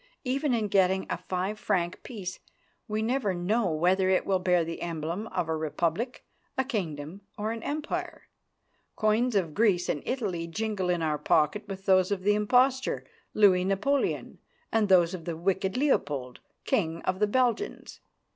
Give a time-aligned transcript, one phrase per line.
[0.23, 2.39] Even in getting a five franc piece
[2.87, 6.25] we never know whether it will bear the emblem of a republic,
[6.57, 8.23] a kingdom or an empire.
[8.95, 13.63] Coins of Greece and Italy jingle in our pocket with those of the impostor, Louis
[13.63, 14.39] Napoleon,
[14.71, 17.99] and those of the wicked Leopold, King of the Belgians.